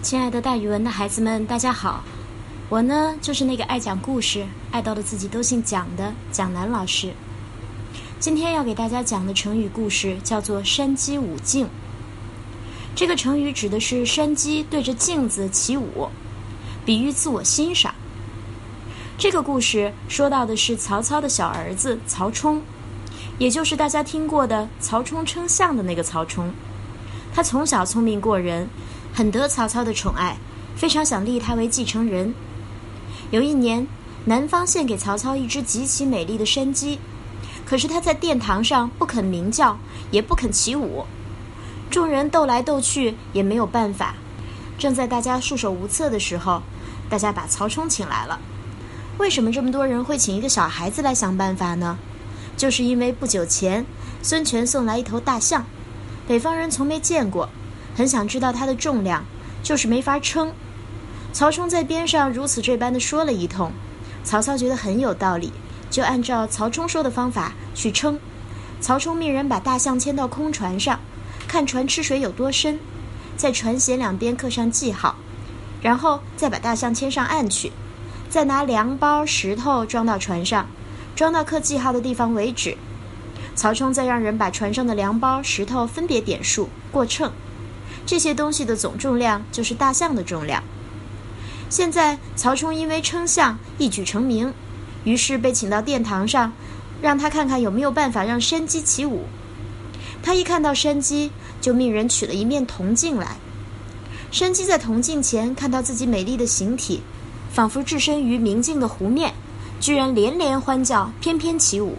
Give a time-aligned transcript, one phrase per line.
[0.00, 2.04] 亲爱的，大语文的孩子们，大家好！
[2.68, 7.12] 我呢，就是那个爱讲故事、爱到了自己都姓蒋的蒋楠老师。
[8.20, 11.68] 今天要给大家讲的成语故事叫做“山鸡舞镜”。
[12.94, 16.08] 这个成语指的是山鸡对着镜子起舞，
[16.86, 17.92] 比喻自我欣赏。
[19.18, 22.62] 这个故事说到的是曹操的小儿子曹冲，
[23.36, 26.48] 也就是大家听过的曹冲称象的那个曹冲。
[27.34, 28.68] 他从小聪明过人。
[29.18, 30.36] 很得曹操的宠爱，
[30.76, 32.32] 非常想立他为继承人。
[33.32, 33.84] 有一年，
[34.26, 37.00] 南方献给曹操一只极其美丽的山鸡，
[37.66, 39.76] 可是他在殿堂上不肯鸣叫，
[40.12, 41.04] 也不肯起舞。
[41.90, 44.14] 众人斗来斗去也没有办法。
[44.78, 46.62] 正在大家束手无策的时候，
[47.10, 48.38] 大家把曹冲请来了。
[49.18, 51.98] 为什么这么多人会请一个小孩子来想办法呢？
[52.56, 53.84] 就是因为不久前
[54.22, 55.66] 孙权送来一头大象，
[56.28, 57.48] 北方人从没见过。
[57.98, 59.24] 很想知道它的重量，
[59.60, 60.52] 就是没法称。
[61.32, 63.72] 曹冲在边上如此这般的说了一通，
[64.22, 65.52] 曹操觉得很有道理，
[65.90, 68.20] 就按照曹冲说的方法去称。
[68.80, 71.00] 曹冲命人把大象牵到空船上，
[71.48, 72.78] 看船吃水有多深，
[73.36, 75.16] 在船舷两边刻上记号，
[75.82, 77.72] 然后再把大象牵上岸去，
[78.30, 80.68] 再拿粮包、石头装到船上，
[81.16, 82.76] 装到刻记号的地方为止。
[83.56, 87.32] 曹冲再让人把船上的粮包、石头分别点数过秤。
[88.08, 90.64] 这些东西的总重量就是大象的重量。
[91.68, 94.54] 现在曹冲因为称象一举成名，
[95.04, 96.50] 于是被请到殿堂上，
[97.02, 99.26] 让他看看有没有办法让山鸡起舞。
[100.22, 103.36] 他一看到山鸡，就命人取了一面铜镜来。
[104.30, 107.02] 山鸡在铜镜前看到自己美丽的形体，
[107.52, 109.34] 仿佛置身于明镜的湖面，
[109.80, 111.98] 居然连连欢叫，翩翩起舞。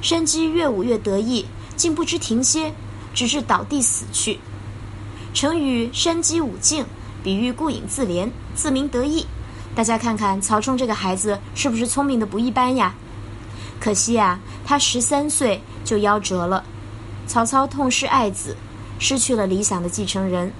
[0.00, 2.72] 山鸡越舞越得意，竟不知停歇，
[3.12, 4.38] 直至倒地死去。
[5.34, 6.84] 成语“山鸡舞镜”
[7.24, 9.26] 比喻顾影自怜、自鸣得意。
[9.74, 12.94] 大家看看曹冲这个孩子是不是聪明的不一般呀？
[13.80, 16.62] 可惜啊，他十三岁就夭折了。
[17.26, 18.56] 曹操痛失爱子，
[18.98, 20.52] 失去了理想的继承人。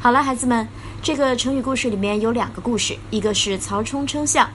[0.00, 0.68] 好了，孩子们，
[1.02, 4.50] 这个成语故事里面有两个故事，一个是曹冲称象，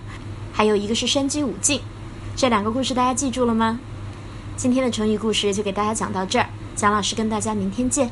[0.54, 1.82] 还有一个是山鸡舞镜。
[2.36, 3.80] 这两个故事大家记住了吗？
[4.56, 8.12] 今天的成语故事就给大家讲到这儿，蒋老师跟大家明天见。